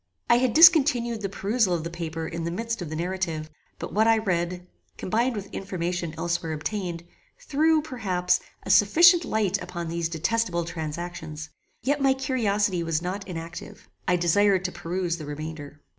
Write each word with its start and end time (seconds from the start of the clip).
I 0.31 0.39
had 0.39 0.55
discontinued 0.55 1.21
the 1.21 1.29
perusal 1.29 1.75
of 1.75 1.83
the 1.83 1.91
paper 1.91 2.27
in 2.27 2.43
the 2.43 2.49
midst 2.49 2.81
of 2.81 2.89
the 2.89 2.95
narrative; 2.95 3.51
but 3.77 3.93
what 3.93 4.07
I 4.07 4.17
read, 4.17 4.65
combined 4.97 5.35
with 5.35 5.53
information 5.53 6.15
elsewhere 6.17 6.53
obtained, 6.53 7.03
threw, 7.39 7.83
perhaps, 7.83 8.39
a 8.63 8.71
sufficient 8.71 9.23
light 9.25 9.61
upon 9.61 9.89
these 9.89 10.09
detestable 10.09 10.65
transactions; 10.65 11.51
yet 11.83 12.01
my 12.01 12.15
curiosity 12.15 12.81
was 12.81 13.03
not 13.03 13.27
inactive. 13.27 13.87
I 14.07 14.15
desired 14.15 14.65
to 14.65 14.71
peruse 14.71 15.17
the 15.19 15.25
remainder. 15.27 15.83